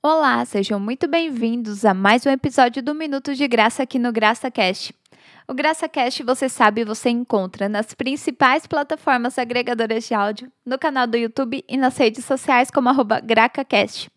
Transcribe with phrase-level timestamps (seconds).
[0.00, 4.94] Olá, sejam muito bem-vindos a mais um episódio do Minuto de Graça aqui no GraçaCast.
[5.48, 11.16] O GraçaCast, você sabe, você encontra nas principais plataformas agregadoras de áudio, no canal do
[11.16, 12.90] YouTube e nas redes sociais como
[13.24, 14.08] GracaCast.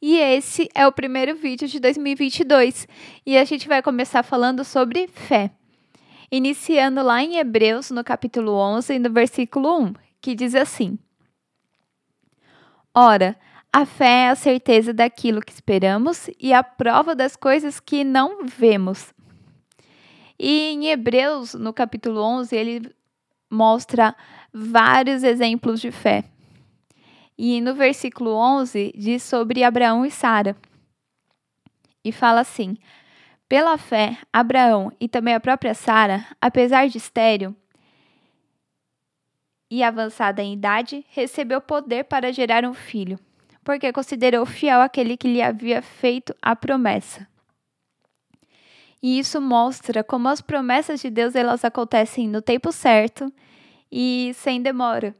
[0.00, 2.86] E esse é o primeiro vídeo de 2022
[3.26, 5.50] e a gente vai começar falando sobre fé.
[6.30, 10.96] Iniciando lá em Hebreus, no capítulo 11, no versículo 1, que diz assim:
[12.94, 13.36] Ora,
[13.78, 18.44] a fé é a certeza daquilo que esperamos e a prova das coisas que não
[18.44, 19.14] vemos.
[20.36, 22.92] E em Hebreus, no capítulo 11, ele
[23.48, 24.16] mostra
[24.52, 26.24] vários exemplos de fé.
[27.38, 30.56] E no versículo 11 diz sobre Abraão e Sara.
[32.04, 32.76] E fala assim:
[33.48, 37.54] Pela fé, Abraão e também a própria Sara, apesar de estéril
[39.70, 43.20] e avançada em idade, recebeu poder para gerar um filho
[43.68, 47.28] porque considerou fiel aquele que lhe havia feito a promessa.
[49.02, 53.30] E isso mostra como as promessas de Deus elas acontecem no tempo certo
[53.92, 55.14] e sem demora.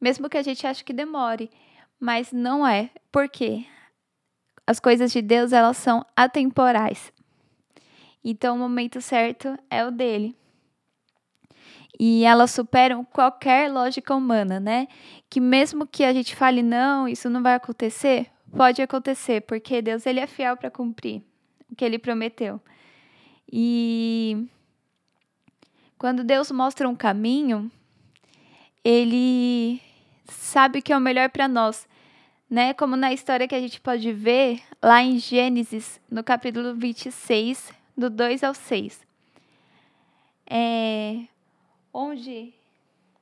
[0.00, 1.50] Mesmo que a gente ache que demore,
[1.98, 2.88] mas não é.
[3.10, 3.64] Por quê?
[4.64, 7.12] As coisas de Deus elas são atemporais.
[8.22, 10.36] Então o momento certo é o dele
[11.98, 14.88] e elas superam qualquer lógica humana, né?
[15.28, 20.06] Que mesmo que a gente fale não, isso não vai acontecer, pode acontecer, porque Deus
[20.06, 21.22] ele é fiel para cumprir
[21.70, 22.60] o que ele prometeu.
[23.50, 24.46] E
[25.96, 27.70] quando Deus mostra um caminho,
[28.84, 29.80] ele
[30.26, 31.88] sabe que é o melhor para nós,
[32.48, 32.72] né?
[32.74, 38.08] Como na história que a gente pode ver lá em Gênesis, no capítulo 26, do
[38.08, 39.06] 2 ao 6.
[40.50, 41.24] É,
[41.98, 42.54] onde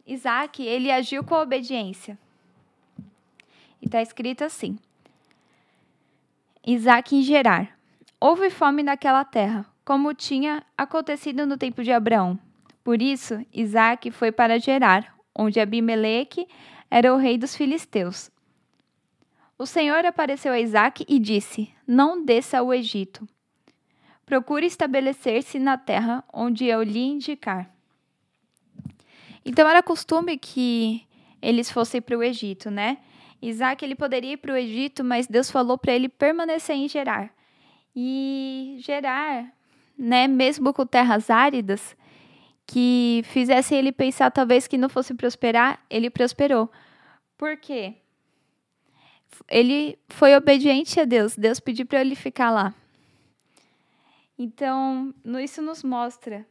[0.07, 2.19] Isaac ele agiu com obediência.
[3.81, 4.79] E está escrito assim:
[6.65, 7.75] Isaac em Gerar.
[8.21, 12.39] Houve fome naquela terra, como tinha acontecido no tempo de Abraão.
[12.85, 16.47] Por isso, Isaac foi para Gerar, onde Abimeleque
[16.91, 18.31] era o rei dos filisteus.
[19.59, 23.27] O Senhor apareceu a Isaac e disse: Não desça ao Egito.
[24.27, 27.76] Procure estabelecer-se na terra onde eu lhe indicar.
[29.49, 31.07] Então era costume que
[31.41, 32.99] eles fossem para o Egito, né?
[33.41, 37.33] Isaac ele poderia ir para o Egito, mas Deus falou para ele permanecer em Gerar.
[37.95, 39.53] E Gerar,
[39.97, 41.97] né, mesmo com terras áridas,
[42.67, 46.69] que fizessem ele pensar talvez que não fosse prosperar, ele prosperou.
[47.39, 47.95] Por quê?
[49.49, 51.37] Ele foi obediente a Deus.
[51.37, 52.75] Deus pediu para ele ficar lá.
[54.37, 56.45] Então, isso nos mostra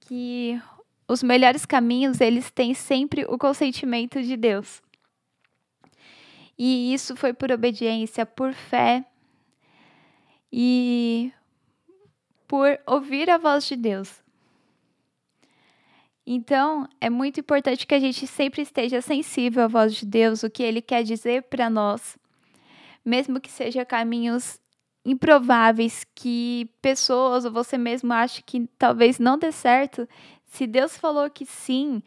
[0.00, 0.58] que
[1.08, 4.82] os melhores caminhos, eles têm sempre o consentimento de Deus.
[6.58, 9.04] E isso foi por obediência, por fé
[10.52, 11.32] e
[12.46, 14.22] por ouvir a voz de Deus.
[16.26, 20.50] Então, é muito importante que a gente sempre esteja sensível à voz de Deus, o
[20.50, 22.16] que ele quer dizer para nós,
[23.04, 24.60] mesmo que seja caminhos
[25.04, 30.08] improváveis que pessoas ou você mesmo acha que talvez não dê certo,
[30.52, 32.02] se Deus falou que sim,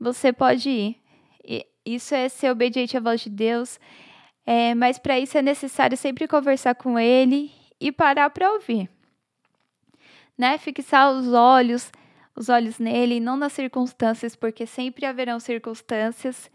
[0.00, 0.96] você pode ir.
[1.44, 3.78] E isso é ser obediente à voz de Deus.
[4.46, 8.88] É, mas para isso é necessário sempre conversar com Ele e parar para ouvir.
[10.36, 10.56] Né?
[10.56, 11.92] Fixar os olhos,
[12.34, 16.50] os olhos nele, não nas circunstâncias, porque sempre haverão circunstâncias.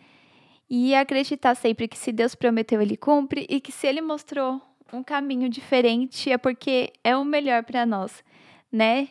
[0.67, 4.59] E acreditar sempre que se Deus prometeu, Ele cumpre e que se Ele mostrou
[4.91, 8.23] um caminho diferente é porque é o melhor para nós,
[8.71, 9.09] né?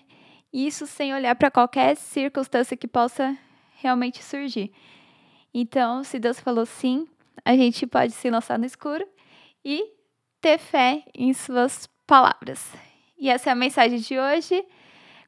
[0.54, 3.36] Isso sem olhar para qualquer circunstância que possa
[3.74, 4.72] realmente surgir.
[5.52, 7.08] Então, se Deus falou sim,
[7.44, 9.04] a gente pode se lançar no escuro
[9.64, 9.84] e
[10.40, 12.72] ter fé em suas palavras.
[13.18, 14.64] E essa é a mensagem de hoje.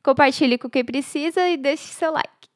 [0.01, 2.49] Compartilhe com quem precisa e deixe seu like.